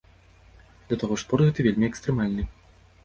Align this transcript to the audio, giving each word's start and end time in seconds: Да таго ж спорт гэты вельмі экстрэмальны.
Да 0.91 0.97
таго 1.03 1.13
ж 1.19 1.25
спорт 1.25 1.45
гэты 1.49 1.67
вельмі 1.67 1.85
экстрэмальны. 1.91 2.43